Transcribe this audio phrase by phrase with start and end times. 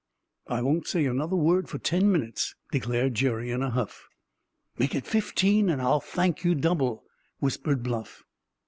[0.47, 4.07] "I won't say another word for ten minutes!" declared Jerry, in a huff.
[4.79, 7.03] "Make it fifteen and I'll thank you double,"
[7.37, 8.23] whispered Bluff.